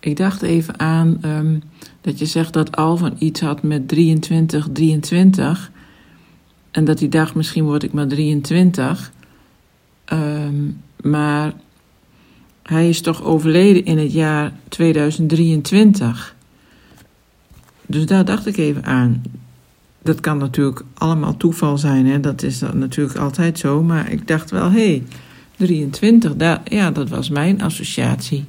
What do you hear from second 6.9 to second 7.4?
hij dacht,